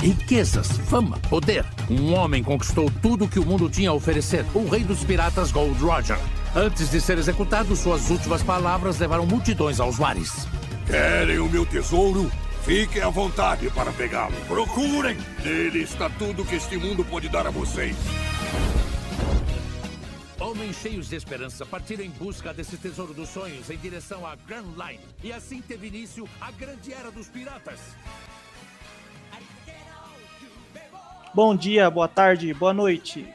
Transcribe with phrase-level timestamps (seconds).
[0.00, 1.64] Riquezas, fama, poder.
[1.90, 4.44] Um homem conquistou tudo que o mundo tinha a oferecer.
[4.54, 6.18] O rei dos piratas Gold Roger.
[6.54, 10.46] Antes de ser executado, suas últimas palavras levaram multidões aos mares.
[10.86, 12.30] Querem o meu tesouro?
[12.64, 14.34] Fiquem à vontade para pegá-lo.
[14.46, 15.16] Procurem!
[15.42, 17.96] Nele está tudo que este mundo pode dar a vocês.
[20.38, 24.66] Homens cheios de esperança partiram em busca desse tesouro dos sonhos em direção à Grand
[24.76, 25.00] Line.
[25.22, 27.80] E assim teve início a grande era dos piratas.
[31.36, 33.28] Bom dia, boa tarde, boa noite.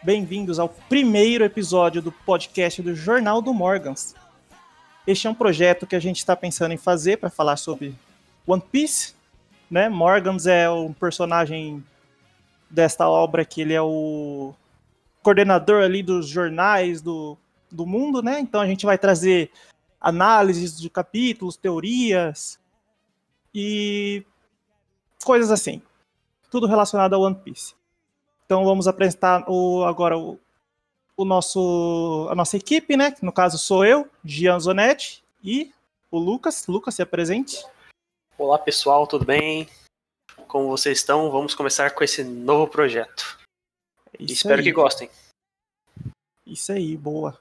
[0.00, 4.14] Bem-vindos ao primeiro episódio do podcast do Jornal do Morgans.
[5.04, 7.96] Este é um projeto que a gente está pensando em fazer para falar sobre
[8.46, 9.12] One Piece.
[9.68, 9.88] Né?
[9.88, 11.84] Morgans é um personagem
[12.70, 14.54] desta obra que ele é o
[15.20, 17.36] coordenador ali dos jornais do,
[17.68, 18.38] do mundo, né?
[18.38, 19.50] Então a gente vai trazer
[20.00, 22.56] análises de capítulos, teorias
[23.52, 24.24] e
[25.24, 25.82] coisas assim
[26.50, 27.74] tudo relacionado ao One Piece.
[28.44, 30.38] Então vamos apresentar o, agora o,
[31.16, 33.10] o nosso, a nossa equipe, né?
[33.10, 35.72] Que no caso sou eu, Gian Zonetti, e
[36.10, 36.66] o Lucas.
[36.66, 37.64] Lucas, se apresente.
[38.38, 39.68] Olá pessoal, tudo bem?
[40.46, 41.30] Como vocês estão?
[41.30, 43.38] Vamos começar com esse novo projeto.
[44.12, 44.64] É Espero aí.
[44.64, 45.10] que gostem.
[46.46, 47.40] Isso aí, boa.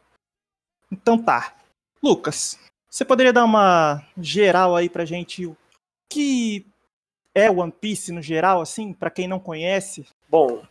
[0.92, 1.56] Então tá.
[2.02, 2.58] Lucas,
[2.90, 5.56] você poderia dar uma geral aí pra gente o
[6.12, 6.66] que
[7.36, 10.08] é One Piece no geral, assim, para quem não conhece?
[10.30, 10.66] Bom,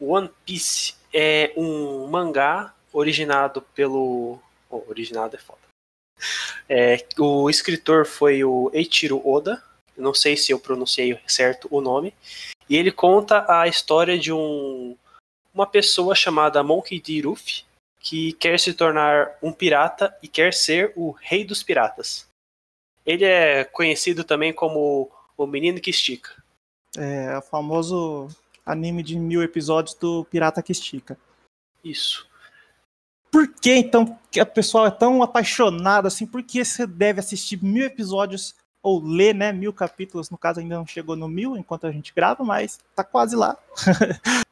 [0.00, 4.38] One Piece é um mangá originado pelo.
[4.70, 5.58] Oh, originado é foda.
[6.68, 9.62] É, o escritor foi o Eiichiro Oda,
[9.96, 12.14] não sei se eu pronunciei certo o nome,
[12.68, 14.96] e ele conta a história de um
[15.52, 17.22] uma pessoa chamada Monkey D.
[17.22, 17.64] Luffy
[17.98, 22.26] que quer se tornar um pirata e quer ser o rei dos piratas.
[23.04, 25.10] Ele é conhecido também como
[25.44, 26.30] o Menino que Estica.
[26.96, 28.28] É, o famoso
[28.64, 31.18] anime de mil episódios do Pirata que Estica.
[31.82, 32.28] Isso.
[33.30, 36.26] Por que então que a pessoa é tão apaixonada assim?
[36.26, 39.52] Por que você deve assistir mil episódios ou ler, né?
[39.52, 43.04] Mil capítulos, no caso ainda não chegou no mil enquanto a gente grava, mas tá
[43.04, 43.56] quase lá.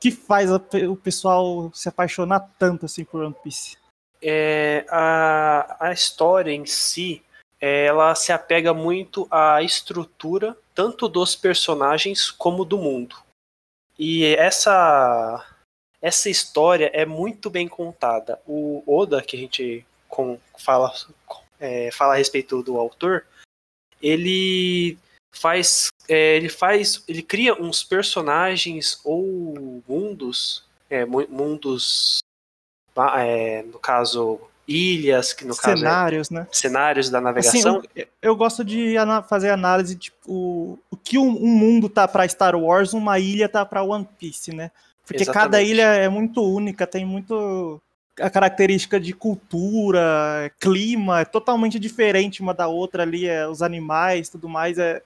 [0.00, 3.76] que faz o pessoal se apaixonar tanto assim por One Piece?
[4.22, 7.22] É, a, a história em si
[7.60, 13.16] ela se apega muito à estrutura tanto dos personagens como do mundo.
[13.98, 15.46] E essa
[16.00, 18.40] essa história é muito bem contada.
[18.46, 20.90] O Oda, que a gente com, fala,
[21.58, 23.26] é, fala a respeito do autor,
[24.00, 24.98] ele
[25.30, 32.18] faz é, ele faz ele cria uns personagens ou mundos é, mundos
[33.18, 36.48] é, no caso ilhas, que no cenários, caso é, né?
[36.52, 37.78] Cenários da navegação.
[37.78, 38.94] Assim, eu, eu, gosto de
[39.28, 43.48] fazer análise tipo o, o que um, um mundo tá para Star Wars, uma ilha
[43.48, 44.70] tá para One Piece, né?
[45.04, 45.44] Porque Exatamente.
[45.44, 47.82] cada ilha é muito única, tem muito
[48.20, 54.28] a característica de cultura, clima, é totalmente diferente uma da outra ali, é, os animais,
[54.28, 55.02] tudo mais, é,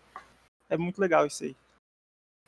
[0.68, 1.56] é muito legal isso aí.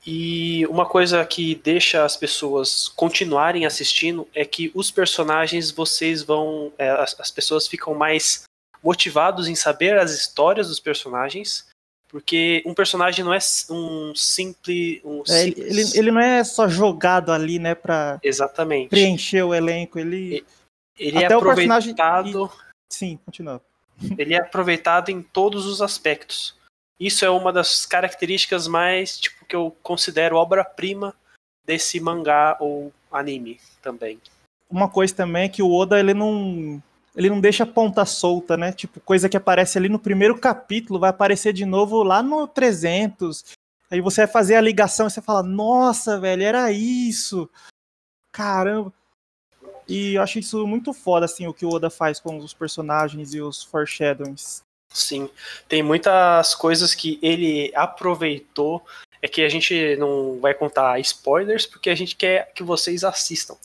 [0.04, 6.72] E uma coisa que deixa as pessoas continuarem assistindo é que os personagens vocês vão.
[6.78, 8.44] É, as, as, pessoas ficam mais
[8.82, 11.66] motivados em saber as histórias dos personagens.
[12.08, 15.00] Porque um personagem não é um simples.
[15.04, 15.48] Um é.
[15.48, 18.90] Ele, ele não é só jogado ali, né, pra Exatamente.
[18.90, 19.98] preencher o elenco.
[19.98, 20.44] Ele,
[20.96, 22.32] ele é aproveitado.
[22.32, 22.50] Personagem...
[22.92, 23.60] Sim, continua.
[24.16, 26.54] Ele é aproveitado em todos os aspectos.
[26.98, 31.14] Isso é uma das características mais, tipo, que eu considero obra-prima
[31.64, 34.20] desse mangá ou anime também.
[34.70, 36.82] Uma coisa também é que o Oda, ele não
[37.14, 38.72] ele não deixa ponta solta, né?
[38.72, 43.44] Tipo, coisa que aparece ali no primeiro capítulo vai aparecer de novo lá no 300.
[43.90, 47.48] Aí você vai fazer a ligação e você fala: "Nossa, velho, era isso".
[48.32, 48.92] Caramba.
[49.88, 53.34] E eu acho isso muito foda assim o que o Oda faz com os personagens
[53.34, 54.66] e os foreshadowings.
[54.96, 55.28] Sim,
[55.68, 58.84] tem muitas coisas que ele aproveitou.
[59.20, 63.56] É que a gente não vai contar spoilers, porque a gente quer que vocês assistam.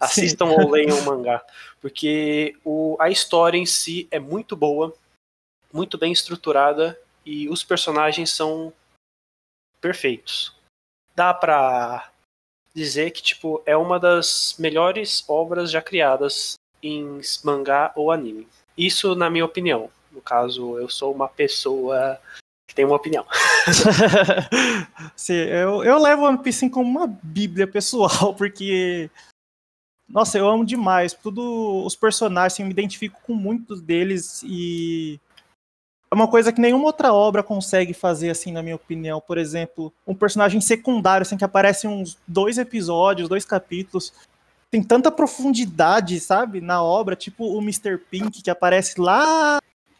[0.00, 0.54] Assistam Sim.
[0.60, 1.44] ou leiam o mangá.
[1.80, 4.92] Porque o, a história em si é muito boa,
[5.72, 8.72] muito bem estruturada e os personagens são
[9.80, 10.54] perfeitos.
[11.14, 12.10] Dá pra
[12.74, 18.48] dizer que tipo é uma das melhores obras já criadas em mangá ou anime.
[18.76, 19.90] Isso na minha opinião.
[20.16, 22.18] No caso, eu sou uma pessoa
[22.66, 23.26] que tem uma opinião.
[25.14, 29.10] Sim, eu, eu levo One Piece como uma bíblia pessoal, porque.
[30.08, 31.12] Nossa, eu amo demais.
[31.12, 35.20] Tudo os personagens, assim, eu me identifico com muitos deles e
[36.10, 39.20] é uma coisa que nenhuma outra obra consegue fazer, assim, na minha opinião.
[39.20, 44.14] Por exemplo, um personagem secundário, assim, que aparece uns dois episódios, dois capítulos.
[44.70, 47.98] Tem tanta profundidade, sabe, na obra, tipo o Mr.
[47.98, 49.58] Pink, que aparece lá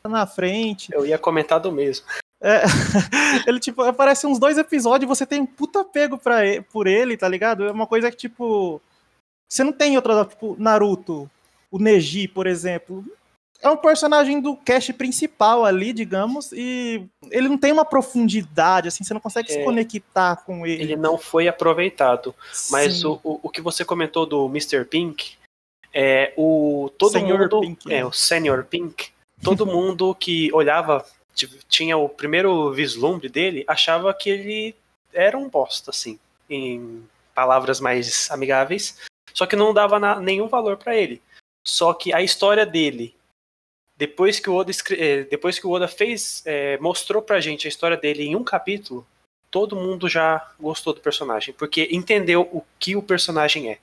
[0.08, 0.92] na frente.
[0.92, 2.06] Eu ia comentar do mesmo.
[2.42, 2.62] É,
[3.46, 6.86] ele, tipo, aparece uns dois episódios e você tem um puta apego pra ele, por
[6.86, 7.64] ele, tá ligado?
[7.64, 8.80] É uma coisa que, tipo.
[9.48, 11.30] Você não tem outra, tipo, Naruto,
[11.70, 13.04] o Neji, por exemplo
[13.62, 19.04] é um personagem do cast principal ali, digamos, e ele não tem uma profundidade, assim,
[19.04, 20.82] você não consegue é, se conectar com ele.
[20.82, 22.34] Ele não foi aproveitado.
[22.70, 24.84] Mas o, o, o, que você comentou do Mr.
[24.84, 25.36] Pink,
[25.92, 28.04] é o todo Senhor mundo, Pink, é né?
[28.04, 29.10] o Senior Pink,
[29.42, 31.04] todo mundo que olhava
[31.68, 34.74] tinha o primeiro vislumbre dele, achava que ele
[35.12, 36.18] era um bosta, assim,
[36.48, 38.98] em palavras mais amigáveis,
[39.34, 41.20] só que não dava na, nenhum valor para ele.
[41.62, 43.14] Só que a história dele
[43.96, 47.68] depois que o Oda, eh, depois que o Oda fez, é, mostrou pra gente a
[47.68, 49.06] história dele em um capítulo,
[49.50, 53.78] todo mundo já gostou do personagem, porque entendeu o que o personagem é.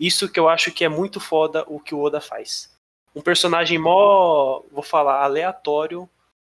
[0.00, 2.73] Isso que eu acho que é muito foda o que o Oda faz.
[3.14, 6.08] Um personagem mó, vou falar, aleatório,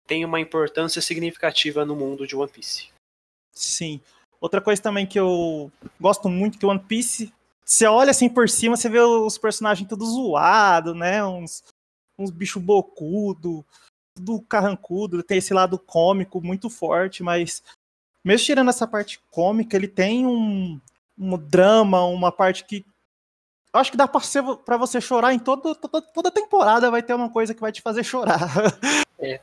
[0.06, 2.88] tem uma importância significativa no mundo de One Piece.
[3.52, 4.00] Sim.
[4.40, 5.70] Outra coisa também que eu
[6.00, 7.32] gosto muito que One Piece,
[7.64, 11.24] você olha assim por cima, você vê os personagens tudo zoado, né?
[11.24, 11.62] Uns,
[12.18, 13.64] uns bichos bocudo,
[14.14, 17.62] tudo carrancudo, tem esse lado cômico muito forte, mas
[18.24, 20.80] mesmo tirando essa parte cômica, ele tem um,
[21.18, 22.84] um drama, uma parte que
[23.72, 27.54] acho que dá para você chorar em todo, toda, toda temporada vai ter uma coisa
[27.54, 28.40] que vai te fazer chorar.
[29.22, 29.38] É.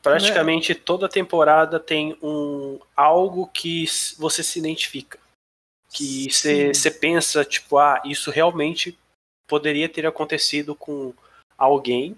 [0.00, 3.84] Praticamente toda temporada tem um algo que
[4.16, 5.18] você se identifica.
[5.90, 8.96] Que você pensa, tipo, ah, isso realmente
[9.48, 11.12] poderia ter acontecido com
[11.58, 12.16] alguém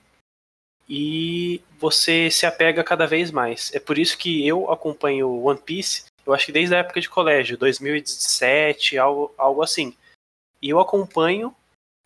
[0.88, 3.74] e você se apega cada vez mais.
[3.74, 7.08] É por isso que eu acompanho One Piece, eu acho que desde a época de
[7.08, 9.94] colégio, 2017, algo, algo assim.
[10.64, 11.54] E eu acompanho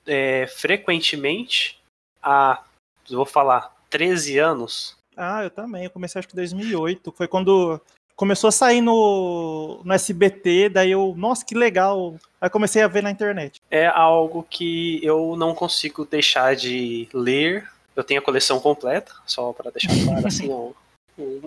[0.04, 1.78] é, frequentemente
[2.20, 2.64] há,
[3.08, 4.96] vou falar, 13 anos.
[5.16, 5.84] Ah, eu também.
[5.84, 7.12] Eu comecei acho que em 2008.
[7.12, 7.80] Foi quando
[8.16, 12.16] começou a sair no, no SBT, daí eu, nossa, que legal.
[12.40, 13.62] Aí comecei a ver na internet.
[13.70, 17.70] É algo que eu não consigo deixar de ler.
[17.94, 20.74] Eu tenho a coleção completa, só para deixar claro assim, um,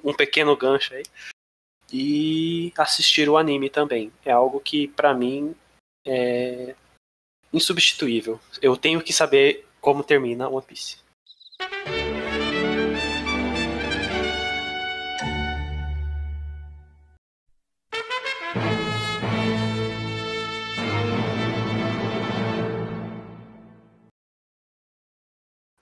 [0.02, 1.04] um pequeno gancho aí.
[1.92, 4.14] E assistir o anime também.
[4.24, 5.54] É algo que para mim
[6.08, 6.74] é
[7.54, 8.40] insubstituível.
[8.62, 10.98] Eu tenho que saber como termina One Piece.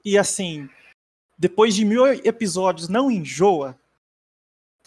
[0.03, 0.67] E assim,
[1.37, 3.77] depois de mil episódios, não enjoa?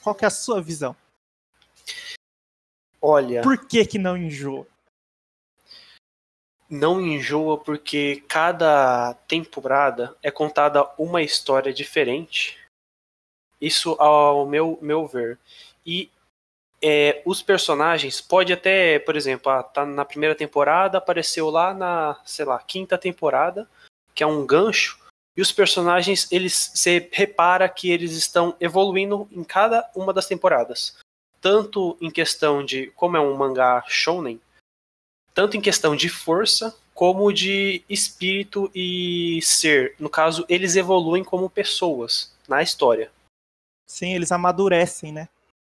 [0.02, 0.96] Qual que é a sua visão?
[3.00, 3.42] Olha.
[3.42, 4.66] Por que que não enjoa?
[6.72, 12.58] Não enjoa porque cada temporada é contada uma história diferente.
[13.60, 15.38] Isso ao meu, meu ver.
[15.84, 16.10] E
[16.80, 22.18] é, os personagens pode até, por exemplo, ah, tá na primeira temporada, apareceu lá na,
[22.24, 23.68] sei lá, quinta temporada,
[24.14, 24.98] que é um gancho,
[25.36, 30.96] e os personagens, eles você repara que eles estão evoluindo em cada uma das temporadas.
[31.38, 34.40] Tanto em questão de como é um mangá shonen,
[35.34, 39.94] tanto em questão de força como de espírito e ser.
[39.98, 43.10] No caso, eles evoluem como pessoas na história.
[43.86, 45.28] Sim, eles amadurecem, né?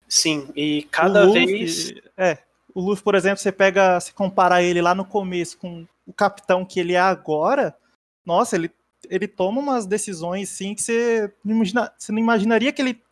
[0.08, 1.94] Sim, e cada Luffy, vez.
[2.16, 2.38] É,
[2.74, 6.64] o Luffy, por exemplo, você pega, se comparar ele lá no começo com o capitão
[6.64, 7.74] que ele é agora,
[8.24, 8.70] nossa, ele
[9.10, 13.02] ele toma umas decisões sim que você não, imagina, você não imaginaria que ele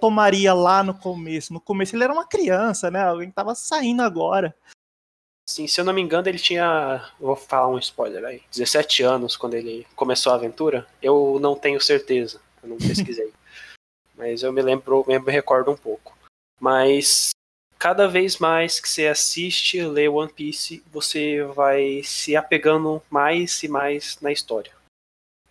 [0.00, 1.52] tomaria lá no começo.
[1.52, 3.02] No começo ele era uma criança, né?
[3.02, 4.54] Alguém tava saindo agora.
[5.50, 7.10] Sim, se eu não me engano, ele tinha.
[7.18, 8.40] Vou falar um spoiler aí.
[8.52, 10.86] 17 anos quando ele começou a aventura.
[11.02, 12.40] Eu não tenho certeza.
[12.62, 13.32] Eu não pesquisei.
[14.14, 16.16] Mas eu me lembro, me recordo um pouco.
[16.60, 17.30] Mas
[17.76, 23.60] cada vez mais que você assiste e lê One Piece, você vai se apegando mais
[23.64, 24.70] e mais na história.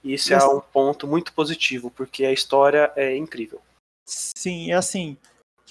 [0.02, 3.62] E isso é um ponto muito positivo, porque a história é incrível.
[4.08, 5.18] Sim, é assim.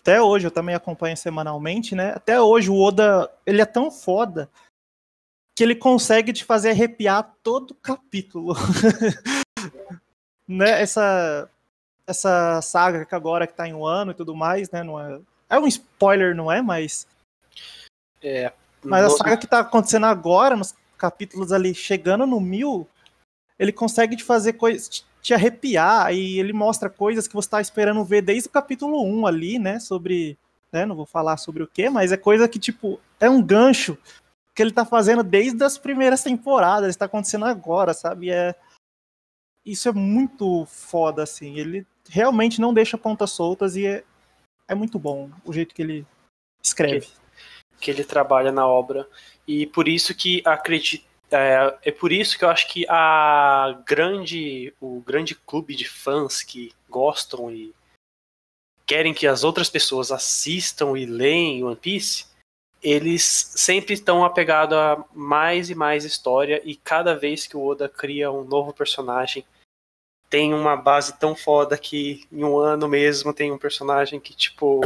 [0.08, 2.12] Até hoje, eu também acompanho semanalmente, né?
[2.14, 4.48] Até hoje o Oda, ele é tão foda
[5.54, 8.54] que ele consegue te fazer arrepiar todo capítulo.
[10.48, 10.80] né?
[10.80, 11.50] Essa
[12.06, 14.82] essa saga que agora que tá em um ano e tudo mais, né?
[14.82, 16.62] Não é, é um spoiler, não é?
[16.62, 17.06] Mas
[18.22, 18.50] é.
[18.82, 22.88] Mas a saga que tá acontecendo agora, nos capítulos ali chegando no mil,
[23.58, 28.04] ele consegue te fazer coisas, te arrepiar e ele mostra coisas que você está esperando
[28.04, 29.78] ver desde o capítulo 1 ali, né?
[29.78, 30.38] Sobre.
[30.70, 33.96] Né, não vou falar sobre o que, mas é coisa que, tipo, é um gancho
[34.54, 38.30] que ele tá fazendo desde as primeiras temporadas, está acontecendo agora, sabe?
[38.30, 38.54] É,
[39.64, 41.58] isso é muito foda, assim.
[41.58, 44.04] Ele realmente não deixa pontas soltas e é,
[44.66, 46.06] é muito bom o jeito que ele
[46.62, 47.06] escreve.
[47.06, 47.12] Que,
[47.80, 49.08] que ele trabalha na obra.
[49.46, 51.07] E por isso que acredito.
[51.30, 56.42] É, é por isso que eu acho que a grande, o grande clube de fãs
[56.42, 57.74] que gostam e
[58.86, 62.26] querem que as outras pessoas assistam e leem One Piece,
[62.82, 67.88] eles sempre estão apegados a mais e mais história e cada vez que o Oda
[67.88, 69.44] cria um novo personagem
[70.30, 74.80] tem uma base tão foda que em um ano mesmo tem um personagem que tipo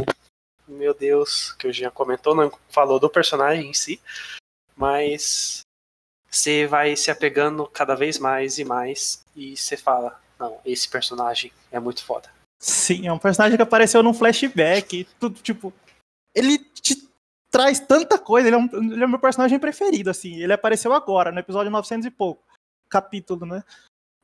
[0.67, 4.01] meu Deus, que o Jean comentou, não falou do personagem em si,
[4.75, 5.62] mas
[6.33, 11.51] você vai se apegando cada vez mais e mais e você fala, não, esse personagem
[11.71, 12.29] é muito foda.
[12.59, 15.71] Sim, é um personagem que apareceu num flashback, tudo tipo,
[16.33, 17.07] ele te
[17.51, 21.31] traz tanta coisa, ele é, um, ele é meu personagem preferido, assim, ele apareceu agora,
[21.31, 22.41] no episódio 900 e pouco,
[22.89, 23.63] capítulo, né?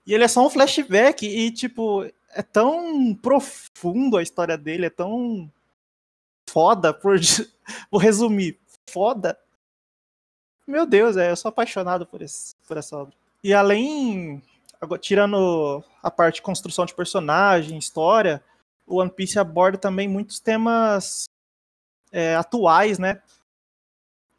[0.08, 4.90] E ele é só um flashback e, tipo, é tão profundo a história dele, é
[4.90, 5.52] tão
[6.50, 7.20] foda, por,
[7.92, 8.58] vou resumir,
[8.90, 9.38] foda,
[10.70, 13.14] meu Deus, é, eu sou apaixonado por, esse, por essa obra.
[13.44, 14.42] E além,
[14.80, 18.44] agora, tirando a parte de construção de personagem, história,
[18.86, 21.26] o One Piece aborda também muitos temas
[22.12, 23.20] é, atuais, né?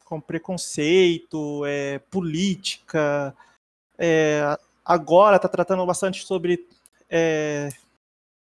[0.05, 3.35] Como preconceito, é, política.
[3.97, 6.65] É, agora está tratando bastante sobre
[7.09, 7.69] é,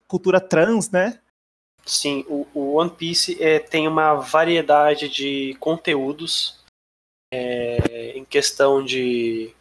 [0.07, 1.21] cultura trans, né?
[1.85, 6.66] Sim, o, o One Piece é, tem uma variedade de conteúdos
[7.31, 9.53] é, em questão de,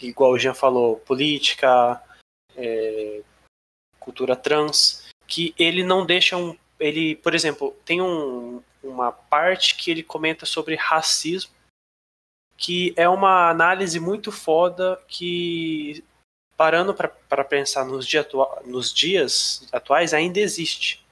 [0.00, 2.02] igual o Jean falou, política,
[2.56, 3.22] é,
[3.98, 6.56] cultura trans, que ele não deixa um.
[6.78, 11.52] Ele, por exemplo, tem um, uma parte que ele comenta sobre racismo,
[12.56, 16.04] que é uma análise muito foda que,
[16.56, 21.04] parando para pensar nos, dia atua, nos dias atuais, ainda existe.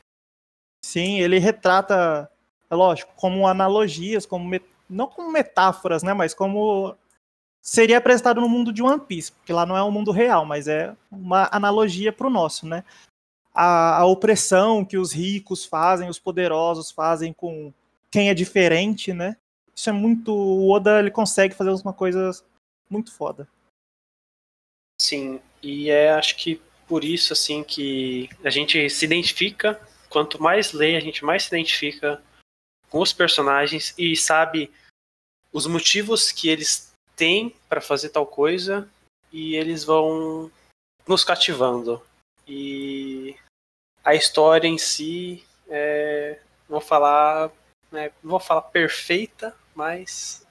[0.85, 2.31] Sim, ele retrata,
[2.69, 4.45] é lógico, como analogias, como
[4.91, 6.97] não como metáforas, né, mas como
[7.63, 10.67] seria apresentado no mundo de One Piece, porque lá não é um mundo real, mas
[10.67, 12.85] é uma analogia para o nosso, né?
[13.55, 17.73] A, a, opressão que os ricos fazem, os poderosos fazem com
[18.11, 19.37] quem é diferente, né?
[19.75, 20.33] Isso é muito.
[20.33, 22.31] O Oda ele consegue fazer uma coisa
[22.89, 23.49] muito foda.
[25.01, 29.81] Sim, e é acho que por isso assim que a gente se identifica.
[30.09, 32.23] Quanto mais lê, a gente mais se identifica
[32.89, 34.71] com os personagens e sabe
[35.53, 38.89] os motivos que eles têm para fazer tal coisa
[39.33, 40.51] e eles vão
[41.07, 42.03] nos cativando.
[42.47, 43.37] E
[44.05, 47.51] a história em si, é, vou falar,
[47.91, 50.47] né, não vou falar perfeita, mas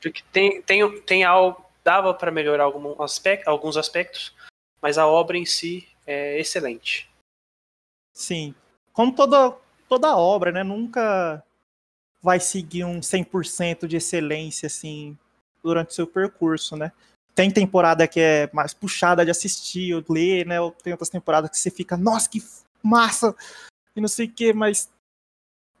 [0.00, 4.34] porque tem tem tem algo dava para melhorar algum aspecto, alguns aspectos,
[4.80, 7.10] mas a obra em si é excelente.
[8.12, 8.54] Sim,
[8.92, 9.56] como toda
[9.88, 11.42] toda obra, né, nunca
[12.22, 15.16] vai seguir um 100% de excelência assim
[15.62, 16.92] durante seu percurso, né?
[17.34, 20.60] Tem temporada que é mais puxada de assistir, ou ler, né?
[20.60, 22.42] Ou tem outras temporadas que você fica, nossa, que
[22.82, 23.34] massa!
[23.94, 24.88] E não sei o que, mas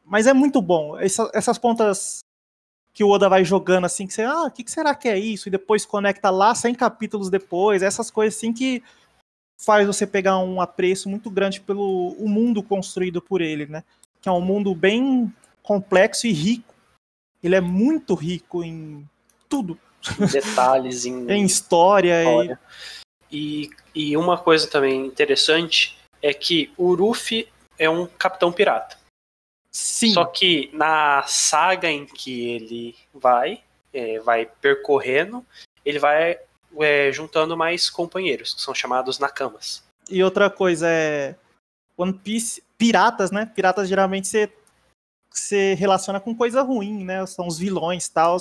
[0.04, 0.98] mas é muito bom.
[0.98, 2.20] Essa, essas pontas
[2.94, 5.18] que o Oda vai jogando assim, que você, ah, o que, que será que é
[5.18, 5.48] isso?
[5.48, 8.82] E depois conecta lá 100 capítulos depois, essas coisas assim que
[9.60, 13.84] faz você pegar um apreço muito grande pelo o mundo construído por ele, né?
[14.20, 16.74] Que é um mundo bem complexo e rico.
[17.42, 19.08] Ele é muito rico em
[19.48, 19.78] tudo.
[20.20, 22.22] Em detalhes, em, em história.
[22.22, 22.60] história.
[23.30, 23.64] E...
[23.64, 23.70] e...
[23.94, 28.96] E, uma coisa também interessante é que o Ruffy é um capitão pirata.
[29.72, 30.12] Sim.
[30.12, 33.60] Só que na saga em que ele vai,
[33.92, 35.44] é, vai percorrendo,
[35.84, 36.38] ele vai
[36.80, 39.82] é, juntando mais companheiros, que são chamados Nakamas.
[40.10, 41.34] E outra coisa é.
[41.96, 43.46] One Piece, piratas, né?
[43.46, 44.46] Piratas geralmente você
[45.30, 47.24] se relaciona com coisa ruim, né?
[47.26, 48.36] São os vilões e tal.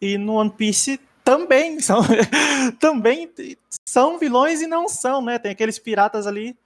[0.00, 2.02] E no One Piece também são,
[2.78, 3.32] também
[3.86, 5.38] são vilões e não são, né?
[5.38, 6.56] Tem aqueles piratas ali,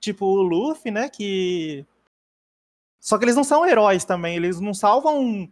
[0.00, 1.08] tipo o Luffy, né?
[1.08, 1.84] Que.
[3.00, 5.50] Só que eles não são heróis também, eles não salvam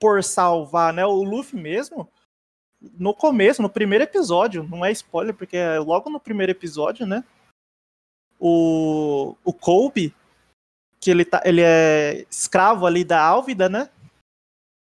[0.00, 1.06] por salvar, né?
[1.06, 2.08] O Luffy mesmo,
[2.98, 7.22] no começo, no primeiro episódio, não é spoiler, porque é logo no primeiro episódio, né?
[8.40, 10.12] O, o Kobe,
[11.02, 13.90] que ele, tá, ele é escravo ali da Álvida, né?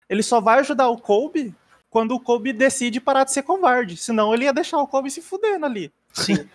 [0.09, 1.53] Ele só vai ajudar o Colby
[1.89, 3.97] quando o Kobe decide parar de ser covarde.
[3.97, 5.91] Senão ele ia deixar o Kobe se fudendo ali.
[6.13, 6.49] Sim.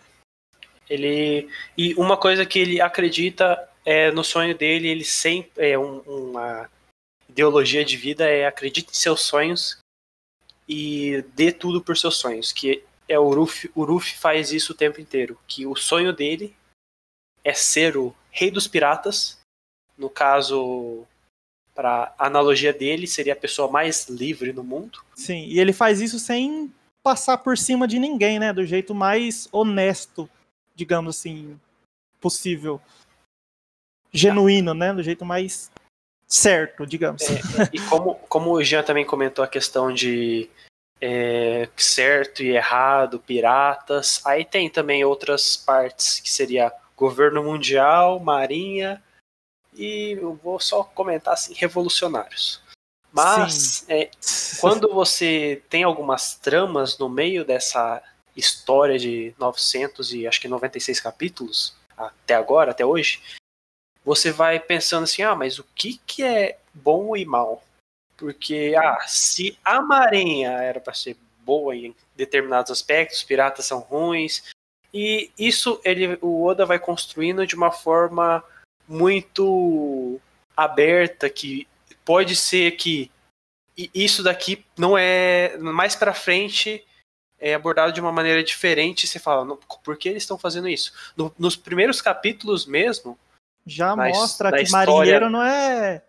[0.89, 1.47] ele.
[1.77, 5.71] E uma coisa que ele acredita é no sonho dele, ele sempre.
[5.71, 6.71] É um, uma
[7.29, 9.79] ideologia de vida é acredite em seus sonhos
[10.69, 12.51] e dê tudo por seus sonhos.
[12.51, 15.39] Que é o Ruff, o Ruff faz isso o tempo inteiro.
[15.47, 16.57] Que o sonho dele
[17.45, 19.40] é ser o rei dos piratas.
[20.01, 21.07] No caso,
[21.75, 25.01] para analogia dele, seria a pessoa mais livre no mundo.
[25.15, 28.51] Sim, e ele faz isso sem passar por cima de ninguém, né?
[28.51, 30.27] Do jeito mais honesto,
[30.75, 31.61] digamos assim,
[32.19, 32.81] possível.
[34.11, 34.91] Genuíno, né?
[34.91, 35.71] Do jeito mais
[36.27, 37.21] certo, digamos.
[37.29, 40.49] É, e como, como o Jean também comentou a questão de
[40.99, 49.03] é, certo e errado, piratas, aí tem também outras partes que seria governo mundial, marinha
[49.81, 52.61] e eu vou só comentar assim, revolucionários.
[53.11, 54.11] Mas é,
[54.61, 58.03] quando você tem algumas tramas no meio dessa
[58.37, 63.21] história de 900 e acho que 96 capítulos até agora, até hoje,
[64.05, 67.65] você vai pensando assim, ah, mas o que que é bom e mal?
[68.17, 74.45] Porque ah, se a Marinha era para ser boa em determinados aspectos, piratas são ruins,
[74.93, 78.45] e isso ele, o Oda vai construindo de uma forma
[78.91, 80.21] muito
[80.57, 81.67] aberta que
[82.05, 83.11] pode ser que
[83.95, 86.85] isso daqui não é mais para frente
[87.39, 89.07] é abordado de uma maneira diferente.
[89.07, 90.93] Você fala, por que eles estão fazendo isso?
[91.17, 93.19] No, nos primeiros capítulos mesmo.
[93.65, 96.03] Já mostra na que marinheiro não é.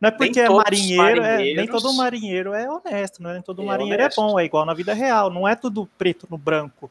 [0.00, 3.34] Não é porque é marinheiro, é, nem todo marinheiro é honesto, não é?
[3.34, 4.20] Nem todo é marinheiro honesto.
[4.20, 6.90] é bom, é igual na vida real, não é tudo preto no branco.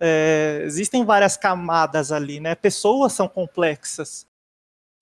[0.00, 2.54] É, existem várias camadas ali, né?
[2.54, 4.26] Pessoas são complexas.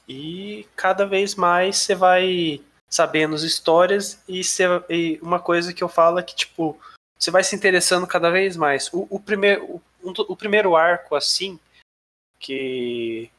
[0.09, 4.41] E cada vez mais você vai sabendo as histórias e,
[4.89, 6.79] e, uma coisa que eu falo é que, tipo,
[7.19, 8.93] você vai se interessando cada vez mais.
[8.93, 11.59] O, o, primeir, o, o primeiro arco, assim,
[12.39, 13.31] que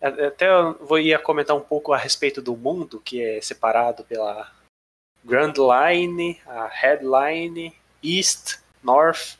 [0.00, 4.50] até eu vou ia comentar um pouco a respeito do mundo, que é separado pela
[5.24, 9.38] Grand Line, a Headline, East, North,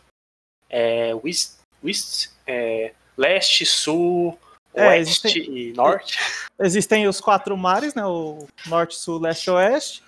[0.71, 4.39] é, West, West é, Leste, Sul,
[4.75, 6.19] é, oeste existem, e norte.
[6.59, 8.05] Existem os quatro mares, né?
[8.05, 10.03] O norte, sul, leste e oeste.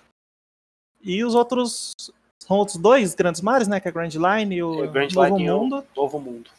[1.01, 1.93] E os outros.
[2.39, 3.79] São outros dois grandes mares, né?
[3.79, 5.85] Que é a Grand Line e o é, Grand Novo Line Mundo.
[5.95, 6.49] O Novo Mundo.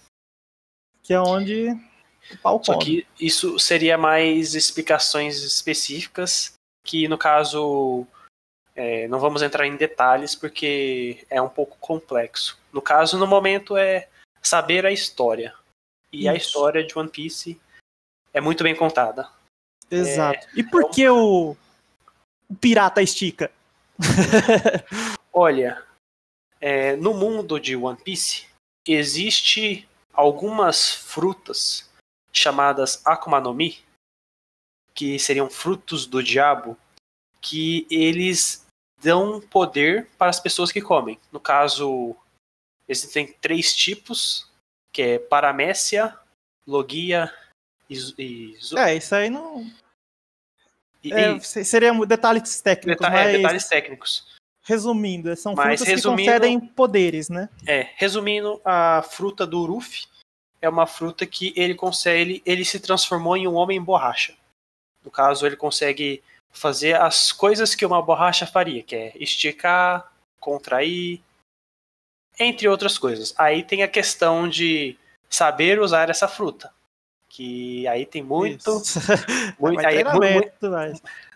[1.03, 1.71] Que é onde
[2.31, 6.53] o pau Só que isso seria mais explicações específicas,
[6.85, 8.07] que no caso
[8.77, 12.59] é, não vamos entrar em detalhes porque é um pouco complexo.
[12.73, 14.09] No caso, no momento, é
[14.43, 15.55] saber a história.
[16.13, 16.31] E Isso.
[16.31, 17.61] a história de One Piece
[18.33, 19.29] é muito bem contada.
[19.91, 20.47] Exato.
[20.47, 21.57] É, e por é que o,
[22.49, 23.51] o pirata estica?
[25.33, 25.83] Olha,
[26.61, 28.47] é, no mundo de One Piece
[28.87, 31.89] existe algumas frutas
[32.33, 33.79] chamadas Akuma no Mi,
[34.95, 36.77] que seriam frutos do diabo,
[37.41, 38.67] que eles
[39.01, 41.19] dão poder para as pessoas que comem.
[41.31, 42.17] No caso,
[42.89, 44.51] existem três tipos,
[44.93, 46.17] que é Paramécia,
[46.67, 47.33] Logia
[47.89, 49.67] e, É, isso aí não.
[51.03, 51.41] E, é, e...
[51.41, 53.01] Seria detalhes técnicos.
[53.01, 53.29] Deta mas...
[53.29, 54.39] É, detalhes técnicos.
[54.63, 57.49] Resumindo, são mas, frutas que concedem poderes, né?
[57.67, 60.07] É, resumindo, a fruta do Uruf
[60.61, 62.21] é uma fruta que ele consegue.
[62.21, 64.35] Ele, ele se transformou em um homem borracha.
[65.03, 71.23] No caso, ele consegue fazer as coisas que uma borracha faria, que é esticar, contrair,
[72.39, 73.33] entre outras coisas.
[73.39, 74.99] Aí tem a questão de
[75.31, 76.71] saber usar essa fruta
[77.39, 78.83] que aí tem muito,
[79.61, 80.69] muito, aí, muito, muito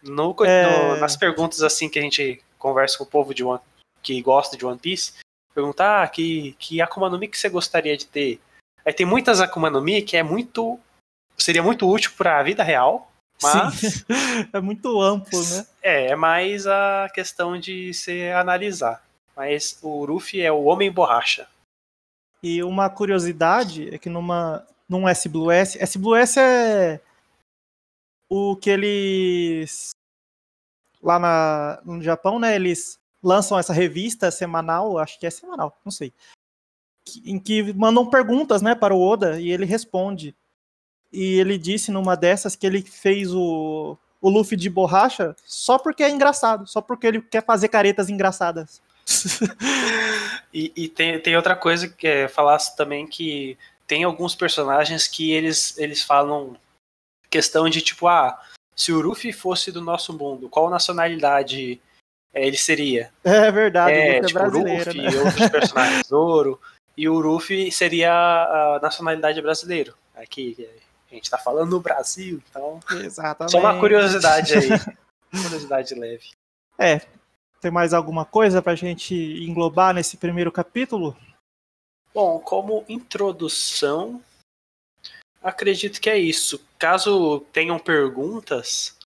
[0.02, 0.94] no, é...
[0.94, 3.60] no, nas perguntas assim que a gente conversa com o povo de One,
[4.02, 5.12] que gosta de One Piece,
[5.54, 8.40] perguntar ah, que que Akuma no Mi que você gostaria de ter.
[8.84, 10.76] Aí tem muitas Akuma no Mi que é muito
[11.38, 13.08] seria muito útil para a vida real,
[13.40, 14.04] mas Sim.
[14.52, 15.66] é muito amplo, né?
[15.80, 19.04] É, é mais a questão de se analisar.
[19.36, 21.46] Mas o Ruffy é o homem borracha.
[22.42, 25.78] E uma curiosidade é que numa num S-Blue-S.
[25.78, 27.00] É
[28.28, 29.90] o que eles
[31.02, 35.90] lá na, no Japão, né, eles lançam essa revista semanal, acho que é semanal, não
[35.90, 36.12] sei,
[37.24, 40.34] em que mandam perguntas, né, para o Oda e ele responde.
[41.12, 46.02] E ele disse numa dessas que ele fez o, o Luffy de borracha só porque
[46.02, 48.80] é engraçado, só porque ele quer fazer caretas engraçadas.
[50.54, 55.32] e, e tem, tem outra coisa que é falar também que tem alguns personagens que
[55.32, 56.56] eles, eles falam
[57.30, 58.40] questão de tipo, ah,
[58.76, 61.80] se o Ruffy fosse do nosso mundo, qual nacionalidade
[62.34, 63.12] é, ele seria.
[63.22, 65.22] É verdade, é, é tipo, brasileiro, Luffy né?
[65.22, 66.60] outros personagens, Zoro.
[66.96, 69.94] E o Luffy seria a nacionalidade brasileiro.
[70.14, 70.68] Aqui,
[71.10, 72.80] a gente tá falando no Brasil, então.
[72.90, 73.52] Exatamente.
[73.52, 74.68] Só uma curiosidade aí.
[75.42, 76.30] curiosidade leve.
[76.78, 77.00] É.
[77.60, 81.16] Tem mais alguma coisa pra gente englobar nesse primeiro capítulo?
[82.14, 84.22] Bom, como introdução,
[85.42, 86.60] acredito que é isso.
[86.78, 88.96] Caso tenham perguntas,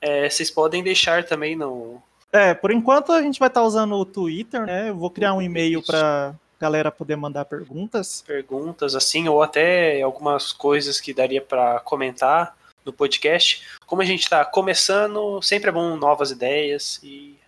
[0.00, 2.02] é, vocês podem deixar também no.
[2.32, 4.90] É, por enquanto a gente vai estar usando o Twitter, né?
[4.90, 8.22] Eu vou criar um e-mail pra galera poder mandar perguntas.
[8.26, 13.66] Perguntas assim, ou até algumas coisas que daria para comentar no podcast.
[13.86, 17.38] Como a gente está começando, sempre é bom novas ideias e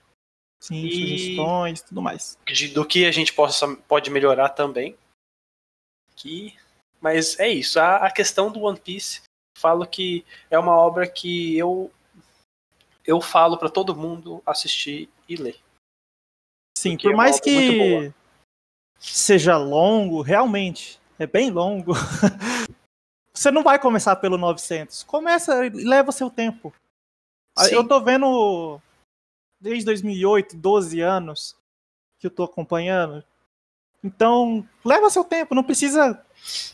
[0.61, 2.37] Sim, E- sugestões, tudo mais.
[2.47, 4.97] de- do que a gente possa, pode melhorar também.
[6.19, 6.57] Que,
[7.01, 7.79] mas é isso.
[7.79, 9.23] A, a questão do One Piece,
[9.57, 11.91] falo que é uma obra que eu
[13.07, 15.59] eu falo para todo mundo assistir e ler.
[16.77, 18.13] Sim, Porque é por uma mais muito que
[18.99, 21.93] seja longo, realmente, é bem longo.
[23.33, 25.05] Você não vai começar pelo 900.
[25.05, 26.75] Começa e leva seu tempo.
[27.57, 27.77] Ah, Sim.
[27.77, 28.81] Eu tô vendo
[29.61, 31.57] desde 2008, 12 anos
[32.19, 33.25] que eu tô acompanhando.
[34.03, 36.25] Então, leva seu tempo, não precisa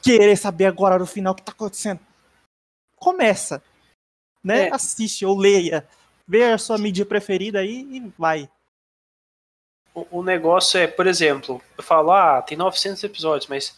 [0.02, 2.00] querer saber agora no final o que tá acontecendo.
[2.96, 3.62] Começa,
[4.42, 4.68] né?
[4.68, 4.74] É.
[4.74, 5.86] Assiste ou leia,
[6.26, 8.48] vê a sua mídia preferida aí e vai.
[9.94, 13.76] O, o negócio é, por exemplo, eu falo, ah, tem 900 episódios, mas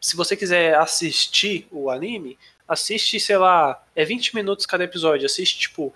[0.00, 5.58] se você quiser assistir o anime, assiste, sei lá, é 20 minutos cada episódio, assiste
[5.58, 5.94] tipo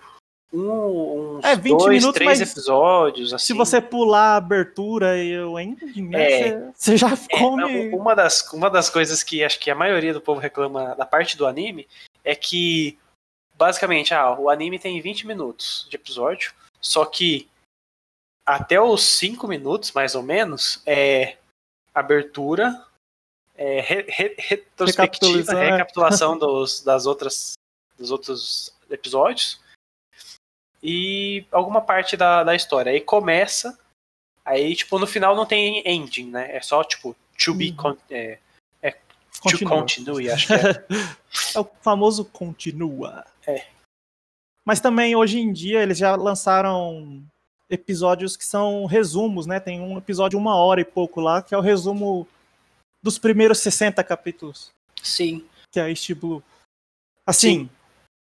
[0.51, 3.45] um, uns É, 20 dois, minutos, três episódios, assim.
[3.47, 6.71] Se você pular a abertura e o ending, né, É.
[6.75, 7.89] você- já É, come.
[7.95, 11.37] uma, das, uma das coisas que acho que a maioria do povo reclama da parte
[11.37, 11.87] do anime
[12.23, 12.97] é que,
[13.55, 17.47] basicamente, ah, o anime tem 20 minutos de episódio, só que
[18.45, 21.37] até os 5 minutos, mais ou menos, é
[21.93, 22.83] abertura,
[23.55, 25.71] é re- re- retrospectiva, Recapitulação, é.
[25.71, 27.53] recapitulação dos, das outras,
[27.97, 29.59] dos outros episódios
[30.81, 32.91] e alguma parte da, da história.
[32.91, 33.77] Aí começa,
[34.45, 36.55] aí, tipo, no final não tem ending, né?
[36.55, 37.75] É só, tipo, to be Uhum.
[37.75, 38.37] con- é,
[38.81, 39.79] to Continua.
[39.79, 40.59] continue, acho que é.
[41.55, 43.25] É o famoso continua.
[43.47, 43.65] É.
[44.65, 47.23] Mas também hoje em dia eles já lançaram
[47.69, 49.59] episódios que são resumos, né?
[49.59, 52.27] Tem um episódio uma hora e pouco lá, que é o resumo
[53.01, 55.47] dos primeiros 60 capítulos, Sim.
[55.71, 56.43] que é East Blue.
[57.25, 57.69] Assim,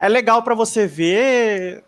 [0.00, 1.82] é legal pra você ver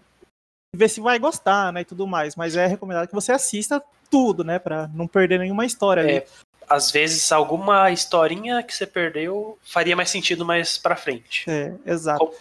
[0.74, 4.44] ver se vai gostar, né, e tudo mais, mas é recomendado que você assista tudo,
[4.44, 6.12] né, Pra não perder nenhuma história ali.
[6.18, 6.26] É,
[6.68, 11.44] às vezes alguma historinha que você perdeu faria mais sentido mais pra frente.
[11.50, 12.18] É, exato.
[12.26, 12.34] Como-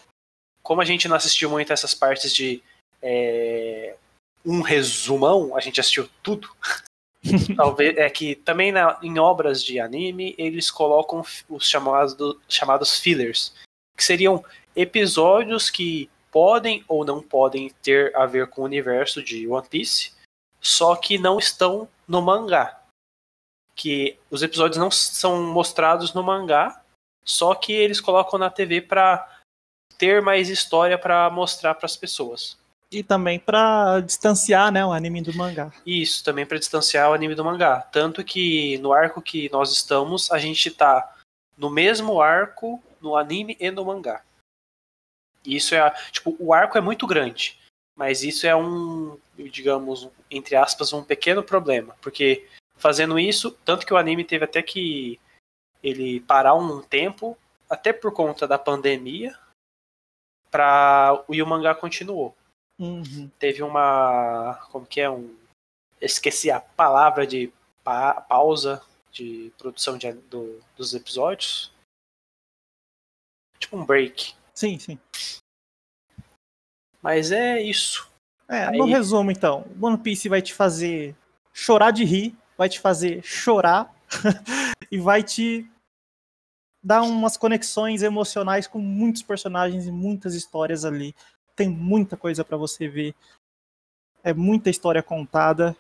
[0.62, 2.62] Como a gente não assistiu muito essas partes de
[3.02, 3.96] é,
[4.46, 6.50] um resumão, a gente assistiu tudo.
[7.58, 13.54] Talvez é que também na- em obras de anime eles colocam os chamados, chamados fillers,
[13.98, 14.44] que seriam
[14.76, 20.14] episódios que podem ou não podem ter a ver com o universo de One Piece,
[20.62, 22.80] só que não estão no mangá.
[23.76, 26.82] Que os episódios não são mostrados no mangá,
[27.24, 29.28] só que eles colocam na TV para
[29.98, 32.58] ter mais história para mostrar para as pessoas.
[32.92, 35.72] E também pra distanciar, né, o anime do mangá.
[35.86, 37.82] Isso também para distanciar o anime do mangá.
[37.82, 41.16] Tanto que no arco que nós estamos, a gente tá
[41.56, 44.24] no mesmo arco no anime e no mangá.
[45.46, 47.58] Isso é, tipo, o arco é muito grande,
[47.96, 53.94] mas isso é um, digamos, entre aspas, um pequeno problema, porque fazendo isso, tanto que
[53.94, 55.20] o anime teve até que
[55.82, 57.38] ele parar um tempo,
[57.70, 59.38] até por conta da pandemia,
[60.52, 62.36] para e o mangá continuou
[62.80, 63.30] Uhum.
[63.38, 64.56] teve uma.
[64.72, 65.10] Como que é?
[65.10, 65.38] Um,
[66.00, 67.52] esqueci a palavra de
[67.84, 71.72] pa- pausa de produção de, do- dos episódios.
[73.60, 74.34] Tipo um break.
[74.60, 75.00] Sim, sim.
[77.02, 78.10] Mas é isso.
[78.46, 81.16] É, Aí- no resumo, então, One Piece vai te fazer
[81.54, 83.90] chorar de rir, vai te fazer chorar
[84.92, 85.66] e vai te
[86.84, 91.16] dar umas conexões emocionais com muitos personagens e muitas histórias ali.
[91.56, 93.16] Tem muita coisa pra você ver.
[94.22, 95.74] É muita história contada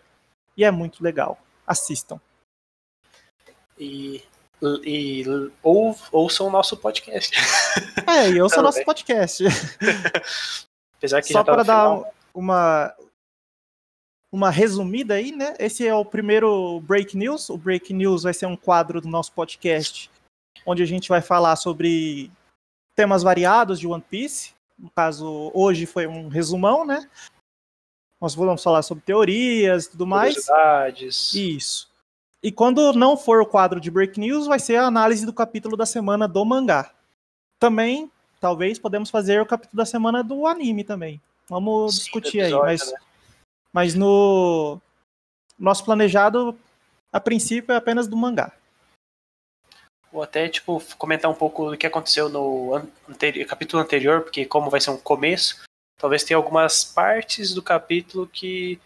[0.55, 1.37] e é muito legal.
[1.67, 2.17] Assistam.
[3.77, 4.23] E,
[4.83, 5.23] e
[5.63, 7.35] ou, ouçam o nosso podcast.
[8.07, 8.65] É, e ouça Também.
[8.65, 9.43] nosso podcast.
[10.97, 12.13] Apesar que Só tá para dar final.
[12.33, 12.95] uma
[14.31, 15.55] uma resumida aí, né?
[15.57, 17.49] Esse é o primeiro Break News.
[17.49, 20.09] O Break News vai ser um quadro do nosso podcast
[20.65, 22.31] onde a gente vai falar sobre
[22.95, 24.53] temas variados de One Piece.
[24.77, 27.09] No caso, hoje foi um resumão, né?
[28.21, 30.35] Nós vamos falar sobre teorias e tudo mais.
[31.33, 31.88] Isso.
[32.41, 35.75] E quando não for o quadro de Break News, vai ser a análise do capítulo
[35.75, 36.93] da semana do mangá.
[37.59, 41.21] Também, talvez, podemos fazer o capítulo da semana do anime também.
[41.49, 42.77] Vamos Sim, discutir episódio, aí.
[42.77, 42.99] Mas, né?
[43.73, 44.79] mas no
[45.57, 46.57] nosso planejado,
[47.11, 48.53] a princípio, é apenas do mangá.
[50.11, 54.45] Ou até, tipo, comentar um pouco do que aconteceu no an- anteri- capítulo anterior, porque
[54.45, 55.61] como vai ser um começo,
[55.99, 58.79] talvez tenha algumas partes do capítulo que.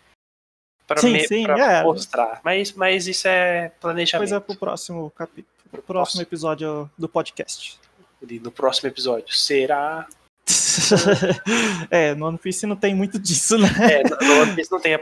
[1.45, 1.83] Pra é.
[1.83, 2.41] mostrar.
[2.43, 4.29] Mas, mas isso é planejamento.
[4.29, 5.53] Coisa pro próximo capítulo.
[5.71, 7.79] Pro próximo episódio do podcast.
[8.29, 9.33] E no próximo episódio.
[9.35, 10.07] Será.
[11.89, 13.67] é, no One Piece não tem muito disso, né?
[13.79, 14.99] É, no One Piece não tem a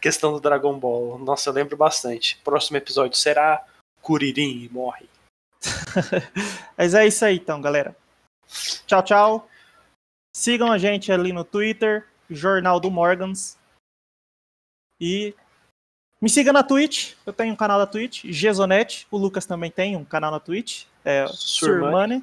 [0.00, 1.18] questão do Dragon Ball.
[1.18, 2.38] Nossa, eu lembro bastante.
[2.42, 3.64] Próximo episódio será.
[4.02, 5.08] Kuririn morre.
[6.76, 7.94] Mas é isso aí então, galera.
[8.86, 9.48] Tchau, tchau.
[10.34, 13.58] Sigam a gente ali no Twitter, Jornal do Morgans.
[15.00, 15.34] E
[16.20, 17.14] me siga na Twitch.
[17.24, 19.06] Eu tenho um canal na Twitch, Gesonete.
[19.10, 20.84] O Lucas também tem um canal na Twitch.
[21.04, 21.26] É.
[21.28, 22.22] Surmani.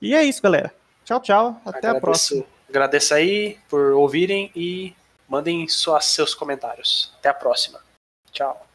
[0.00, 0.74] E é isso, galera.
[1.04, 1.60] Tchau, tchau.
[1.64, 2.44] Até a Agradeço- próxima.
[2.68, 4.94] Agradeço aí por ouvirem e
[5.28, 7.12] mandem suas, seus comentários.
[7.18, 7.80] Até a próxima.
[8.32, 8.66] Tchau.